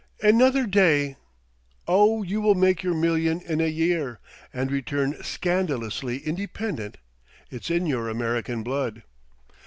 [0.23, 1.15] Another day"
[1.87, 4.17] "Oh, you will make your million in a year,
[4.51, 6.97] and return scandalously independent.
[7.51, 9.03] It's in your American blood."